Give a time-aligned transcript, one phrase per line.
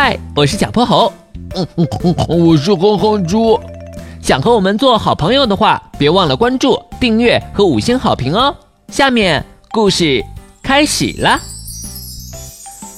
[0.00, 1.12] 嗨，我是小泼猴。
[1.56, 3.58] 嗯嗯嗯，我是哼哼猪。
[4.22, 8.54] 想和我们做好朋友的话，别忘了关注、订阅和五星好评哦。
[8.92, 10.24] 下面故事
[10.62, 11.40] 开始了。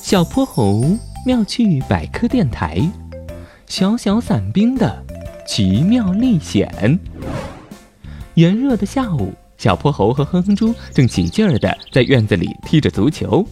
[0.02, 0.84] 小泼猴
[1.24, 2.78] 妙趣百科电台，
[3.66, 5.02] 小小伞兵的
[5.48, 7.00] 奇妙历险。
[8.34, 13.42] 炎热的下午，小泼猴和哼哼猪正起劲儿的在院子里踢着足球。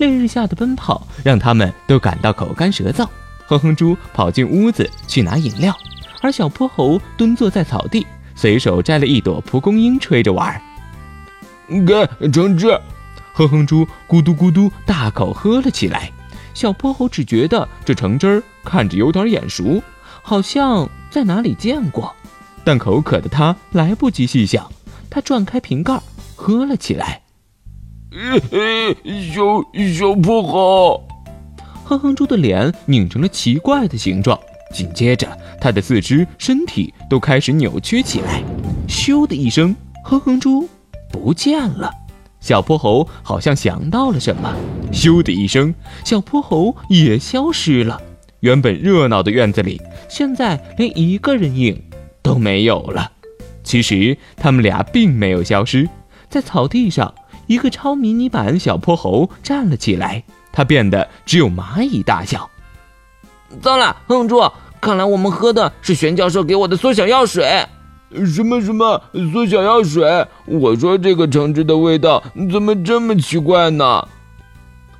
[0.00, 3.06] 烈日下的奔跑让他们都感到口干舌燥。
[3.46, 5.76] 哼哼猪跑进屋子去拿饮料，
[6.22, 10.58] 而小泼猴蹲坐在草地，随手摘了一朵蒲公英吹着玩。
[11.86, 12.80] 给橙汁，
[13.34, 16.10] 哼哼猪咕嘟咕嘟大口喝了起来。
[16.54, 19.82] 小泼猴只觉得这橙汁儿看着有点眼熟，
[20.22, 22.14] 好像在哪里见过，
[22.64, 24.66] 但口渴的他来不及细想，
[25.10, 26.00] 他转开瓶盖
[26.34, 27.20] 喝了起来。
[29.32, 29.42] 小
[29.94, 31.00] 小泼猴，
[31.84, 34.38] 哼哼猪的脸拧成了奇怪的形状，
[34.74, 35.28] 紧接着
[35.60, 38.42] 他的四肢、身体都开始扭曲起来。
[38.88, 40.68] 咻的一声，哼哼猪
[41.12, 41.88] 不见了。
[42.40, 44.52] 小泼猴好像想到了什么，
[44.92, 45.72] 咻的一声，
[46.04, 48.00] 小泼猴也消失了。
[48.40, 51.80] 原本热闹的院子里，现在连一个人影
[52.22, 53.12] 都没有了。
[53.62, 55.88] 其实他们俩并没有消失，
[56.28, 57.14] 在草地上。
[57.50, 62.48] 一个超迷你版小泼猴站了起来，它变得只有蚂蚁大小。
[63.60, 64.40] 糟了，哼猪，
[64.80, 67.66] 看来我们喝的是玄教授给我的缩小药水。
[68.32, 70.24] 什么什么缩小药水？
[70.46, 74.06] 我说这个橙汁的味道怎么这么奇怪呢？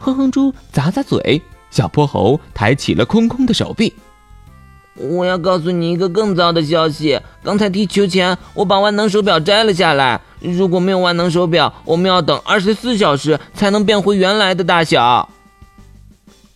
[0.01, 1.41] 哼哼猪咂咂嘴，
[1.71, 3.95] 小泼猴抬起了空空的手臂。
[4.97, 10.21] 我要告诉你一个更糟的消息，刚才踢球前我把万能手表摘了下来。
[10.41, 15.28] 如果没有万能手表，我们要等二十四小时才能变回原来的大小。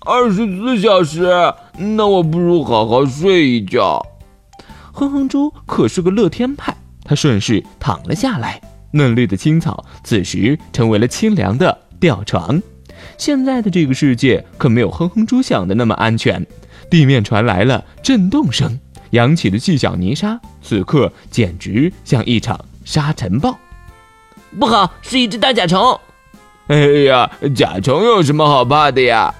[0.00, 1.30] 二十四小时？
[1.78, 4.04] 那我不如好好睡一觉。
[4.92, 8.60] 哼哼猪可是个乐天派，他顺势躺了下来。
[8.92, 12.62] 嫩绿的青草此时成为了清凉的吊床。
[13.18, 16.46] 现在的这个世界可没有哼哼猪想的那么安全，
[16.88, 18.78] 地面传来了震动声，
[19.10, 23.56] 扬起的细小泥沙，此刻简直像一场沙尘暴。
[24.58, 26.00] 不好，是一只大甲虫！
[26.68, 29.34] 哎呀，甲虫有什么好怕的呀？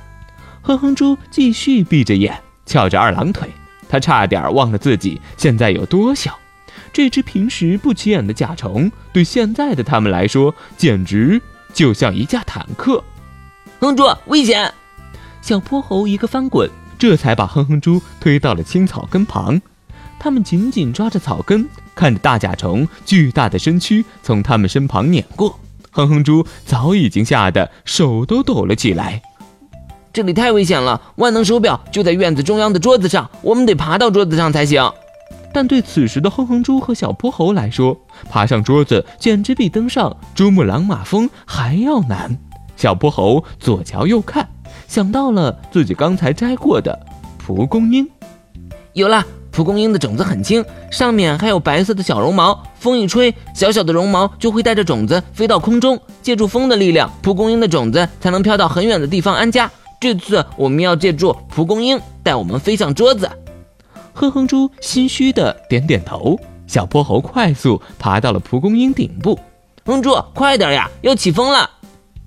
[0.63, 3.49] 哼哼猪继续闭着眼，翘着二郎腿，
[3.89, 6.37] 他差点忘了自己现在有多小。
[6.93, 11.41] 这只平时不起眼的甲虫，对现在的他们来说，简直
[11.73, 13.03] 就像一架坦克。
[13.81, 14.73] 哼猪，危险！
[15.41, 19.61] 小泼猴一个翻滚，这才把哼哼猪推到了青草根旁。
[20.25, 21.69] 他们紧紧抓着草根。
[21.95, 29.21] 看着大甲虫巨大的身躯从他们身旁碾过，哼哼猪早已经吓得手都抖了起来。
[30.15, 34.91] 这里太危险了，万能手表就在院子中央的桌子上，我们得爬到桌子上才行。
[35.53, 37.95] 但对此时的哼哼猪和小泼猴来说，
[38.31, 42.35] 爬上桌子简直比登上珠穆朗玛峰还要难。
[42.79, 44.49] 小泼猴左瞧右看，
[44.89, 46.99] 想到了自己刚才摘过的
[47.37, 48.09] 蒲公英，
[48.95, 49.23] 有了。
[49.55, 52.61] 蒲公英的种子很轻，上面还有白色的小绒毛。
[52.81, 59.71] 风一吹，小小的绒毛就会带着种子飞到空中，借助风的力量，蒲公英的种子才能飘到很远的地方安家。
[60.01, 63.31] 这次我们要借助蒲公英带我们飞上桌子。
[64.13, 66.37] 哼哼猪心虚的点点头。
[66.67, 69.39] 小泼猴快速爬到了蒲公英顶部。
[69.85, 71.71] 哼猪，快点呀，要起风了！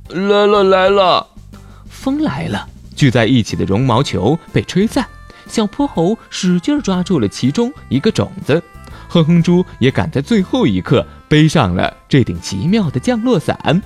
[0.09, 1.27] 来了来了，
[1.89, 5.05] 风来了，聚在一起的绒毛球被吹散。
[5.47, 8.61] 小泼猴使劲抓住了其中一个种子，
[9.07, 13.81] 哼哼猪也赶在最后一刻背上了这顶奇妙的降落伞，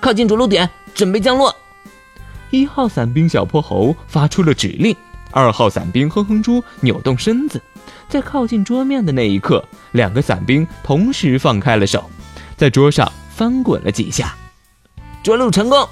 [0.00, 1.54] 靠近着陆点，准备降落。
[2.50, 4.94] 一号伞兵小泼猴发出了指令，
[5.30, 7.60] 二号伞兵哼哼猪扭动身子，
[8.08, 12.08] 在靠近桌面的那一刻，两个伞兵同时放开了手，
[12.56, 14.34] 在桌上翻滚了几下，
[15.22, 15.88] 着陆成功，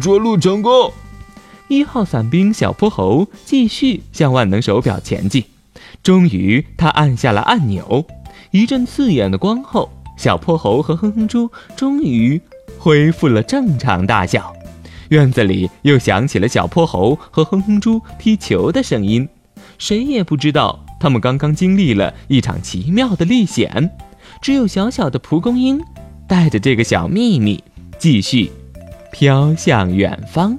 [0.00, 0.92] 着陆成功。
[1.68, 5.44] 一号伞兵小泼猴继续向万能手表前进，
[6.02, 8.04] 终于他按下了按钮，
[8.50, 12.40] 一阵刺眼的光后，小泼猴和哼哼猪终于
[12.78, 14.52] 恢复了正常大小。
[15.08, 19.28] 院子里又响起了小泼猴和哼哼猪踢球的声音，
[19.78, 23.90] 谁也不知道他们刚刚经历了一场奇妙的历险。
[24.40, 25.80] 只有小小的蒲公英
[26.28, 27.62] 带着这个小秘密，
[27.98, 28.50] 继续
[29.12, 30.58] 飘向远方。